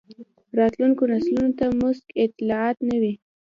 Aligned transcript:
راتلونکو 0.57 1.03
نسلونو 1.11 1.51
ته 1.59 1.65
موثق 1.79 2.07
اطلاعات 2.25 2.77
نه 2.89 2.95
وي. 3.01 3.13